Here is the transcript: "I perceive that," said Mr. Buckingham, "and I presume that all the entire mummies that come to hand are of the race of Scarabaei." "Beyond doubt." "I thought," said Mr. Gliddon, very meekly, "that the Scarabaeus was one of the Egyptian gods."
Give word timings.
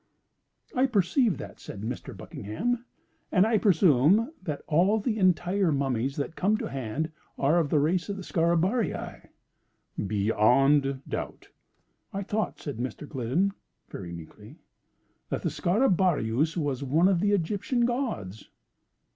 "I 0.73 0.87
perceive 0.87 1.37
that," 1.37 1.59
said 1.59 1.81
Mr. 1.81 2.17
Buckingham, 2.17 2.85
"and 3.31 3.45
I 3.45 3.59
presume 3.59 4.31
that 4.41 4.63
all 4.65 4.99
the 4.99 5.19
entire 5.19 5.71
mummies 5.71 6.15
that 6.15 6.35
come 6.35 6.57
to 6.57 6.67
hand 6.71 7.11
are 7.37 7.59
of 7.59 7.69
the 7.69 7.77
race 7.79 8.09
of 8.09 8.17
Scarabaei." 8.25 9.29
"Beyond 10.07 11.03
doubt." 11.07 11.49
"I 12.11 12.23
thought," 12.23 12.59
said 12.59 12.77
Mr. 12.77 13.07
Gliddon, 13.07 13.51
very 13.89 14.11
meekly, 14.11 14.57
"that 15.29 15.43
the 15.43 15.51
Scarabaeus 15.51 16.57
was 16.57 16.81
one 16.83 17.07
of 17.07 17.19
the 17.19 17.33
Egyptian 17.33 17.85
gods." 17.85 18.49